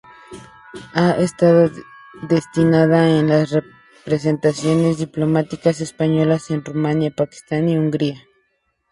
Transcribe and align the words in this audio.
Ha 0.95 1.11
estado 1.17 1.69
destinada 2.23 3.07
en 3.07 3.27
las 3.27 3.51
representaciones 4.03 4.97
diplomáticas 4.97 5.79
españolas 5.79 6.49
en 6.49 6.65
Rumania, 6.65 7.11
Pakistán 7.11 7.69
y 7.69 7.77
Hungría. 7.77 8.19